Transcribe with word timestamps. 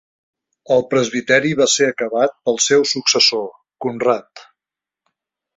El 0.75 0.79
presbiteri 0.93 1.51
va 1.59 1.67
ser 1.75 1.89
acabat 1.93 2.35
pel 2.49 2.59
seu 2.69 2.87
successor, 2.95 3.47
Conrad. 3.87 4.47